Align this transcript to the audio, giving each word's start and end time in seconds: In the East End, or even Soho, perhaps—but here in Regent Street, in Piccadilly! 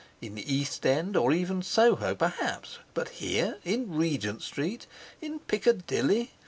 In 0.19 0.33
the 0.33 0.51
East 0.55 0.83
End, 0.83 1.15
or 1.15 1.31
even 1.31 1.61
Soho, 1.61 2.15
perhaps—but 2.15 3.09
here 3.09 3.59
in 3.63 3.93
Regent 3.95 4.41
Street, 4.41 4.87
in 5.21 5.37
Piccadilly! 5.41 6.31